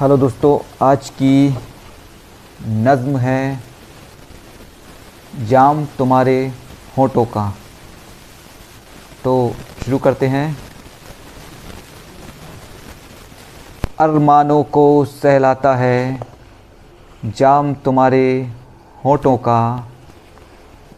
Hello 0.00 0.16
दोस्तों, 0.16 0.58
आज 0.86 1.08
की 1.10 1.58
नज़म 2.68 3.16
है 3.16 3.62
जाम 5.48 5.84
तुम्हारे 5.98 6.52
होठों 6.98 7.24
का। 7.24 7.44
तो 9.24 9.54
शुरू 9.84 9.98
करते 9.98 10.26
हैं। 10.26 10.58
अरमानों 13.98 14.62
को 14.64 15.04
सहलाता 15.04 15.74
है 15.76 16.20
जाम 17.24 17.74
तुम्हारे 17.74 18.52
होठों 19.04 19.36
का। 19.38 19.88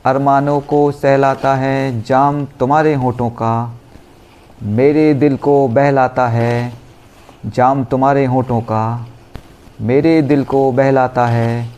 अरमानों 0.05 0.61
को 0.61 0.91
सहलाता 0.93 1.55
है 1.55 2.03
जाम 2.03 2.45
तुम्हारे 2.45 2.95
होठों 2.95 3.31
का। 3.31 3.55
मेरे 4.63 5.15
दिल 5.15 5.37
को 5.37 5.57
बहलाता 5.69 6.29
है 6.29 6.88
जाम 7.47 7.85
तुम्हारे 7.85 8.25
होठों 8.25 8.61
का, 8.61 9.07
मेरे 9.81 10.23
दिल 10.23 10.45
को 10.45 10.73
बहलाता 10.73 11.27
है। 11.27 11.69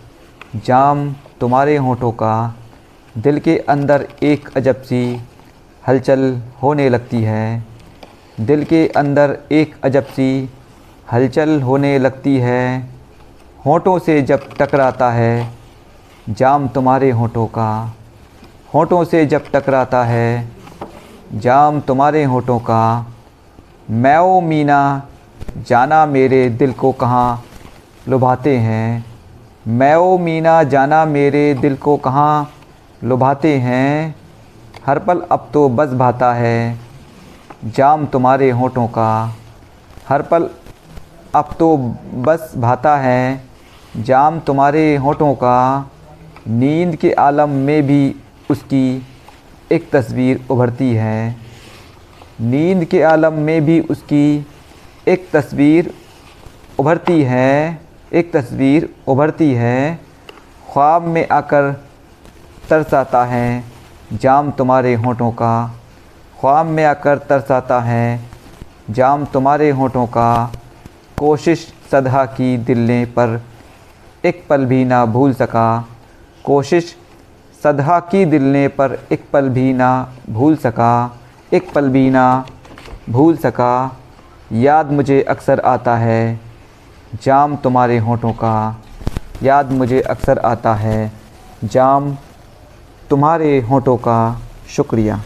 जाम 0.56 1.12
तुम्हारे 1.40 1.76
होठों 1.76 2.12
का, 2.12 2.54
दिल 3.18 3.38
के 3.38 3.58
अंदर 3.58 4.06
एक 4.22 4.48
अजब 4.56 4.82
सी 4.82 5.20
हलचल 5.88 6.42
होने 6.62 6.88
लगती 6.88 7.22
है। 7.22 7.64
दिल 8.40 8.64
के 8.64 8.88
अंदर 8.88 9.38
एक 9.52 9.74
अजब 9.84 10.04
सी 10.04 10.50
हलचल 11.12 11.62
होने 11.62 11.98
लगती 11.98 12.36
है। 12.38 12.90
होठों 13.66 13.98
से 13.98 14.22
जब 14.22 14.48
टकराता 14.60 15.10
है, 15.10 15.50
जाम 16.28 16.68
तुम्हारे 16.68 17.10
होठों 17.10 17.46
का, 17.46 17.94
होठों 18.74 19.04
से 19.04 19.26
जब 19.26 19.44
टकराता 19.54 20.04
है, 20.04 20.48
जाम 21.34 21.80
तुम्हारे 21.80 22.24
होठों 22.24 22.58
का। 22.58 23.06
मैओ 23.90 24.40
मीना 24.40 25.06
जाना 25.58 26.04
मेरे 26.06 26.48
दिल 26.50 26.72
को 26.72 26.92
कहाँ 26.92 27.44
लुभाते 28.08 28.56
हैं? 28.56 29.04
मैओ 29.68 30.16
मीना, 30.18 30.62
जाना 30.62 31.04
मेरे 31.04 31.52
दिल 31.54 31.76
को 31.76 31.96
कहाँ 31.96 32.50
लुभाते 33.04 33.56
हैं? 33.56 34.14
हर 34.86 34.98
पल 34.98 35.20
अब 35.32 35.48
तो 35.52 35.68
बस 35.68 35.92
भाता 35.94 36.32
है, 36.34 36.78
जाम 37.66 38.06
तुम्हारे 38.06 38.50
होठों 38.50 38.86
का। 38.88 39.34
हर 40.08 40.22
पल 40.22 40.48
अब 41.34 41.54
तो 41.58 41.76
बस 42.14 42.52
भाता 42.56 42.96
है, 42.96 43.42
जाम 43.96 44.38
तुम्हारे 44.40 44.96
होठों 44.96 45.34
का। 45.34 45.90
नींद 46.48 46.96
के 46.96 47.12
आलम 47.12 47.50
में 47.50 47.82
भी 47.82 48.14
उसकी 48.50 49.06
एक 49.72 49.90
तस्वीर 49.90 50.44
उभरती 50.50 50.92
है। 50.94 51.36
नींद 52.40 52.84
के 52.84 53.02
आलम 53.02 53.32
में 53.32 53.64
भी 53.64 53.80
उसकी 53.80 54.46
एक 55.10 55.30
तस्वीर 55.32 55.94
उभरती 56.78 57.22
है, 57.22 57.80
एक 58.12 58.32
तस्वीर 58.32 58.88
उभरती 59.08 59.52
है, 59.54 60.00
ख्वाब 60.72 61.02
में 61.02 61.26
आकर 61.28 61.72
तरसाता 62.70 63.24
है 63.24 63.64
जाम 64.12 64.50
तुम्हारे 64.50 64.94
होठों 64.94 65.30
का। 65.32 65.54
ख्वाब 66.40 66.66
में 66.66 66.84
आकर 66.84 67.18
तरसाता 67.18 67.80
है 67.80 68.20
जाम 68.90 69.24
तुम्हारे 69.24 69.70
होठों 69.70 70.06
का। 70.06 70.52
कोशिश 71.18 71.66
सदा 71.90 72.24
की 72.24 72.56
दिल 72.56 72.78
ने 72.78 73.04
पर 73.04 73.40
एक 74.24 74.44
पल 74.48 74.64
भी 74.64 74.84
ना 74.84 75.04
भूल 75.06 75.34
सका। 75.34 75.88
कोशिश 76.44 76.96
सदा 77.62 78.00
की 78.00 78.24
दिल 78.24 78.42
ने 78.42 78.68
पर 78.68 78.98
एक 79.12 79.24
पल 79.32 79.48
भी 79.48 79.72
ना 79.72 80.12
भूल 80.30 80.56
सका। 80.56 81.18
एक 81.52 81.72
पल 81.74 81.88
भी 81.88 82.10
ना 82.10 82.46
भूल 83.10 83.36
सका। 83.36 83.96
याद 84.52 84.90
मुझे 84.92 85.22
अक्सर 85.22 85.60
आता 85.60 85.96
है, 85.96 86.40
जाम 87.24 87.56
तुम्हारे 87.56 87.98
होठों 87.98 88.32
का। 88.32 88.82
याद 89.42 89.70
मुझे 89.72 90.00
अक्सर 90.00 90.38
आता 90.38 90.74
है, 90.74 91.12
जाम 91.64 92.16
तुम्हारे 93.10 93.60
होठों 93.60 93.96
का। 93.96 94.40
शुक्रिया। 94.68 95.20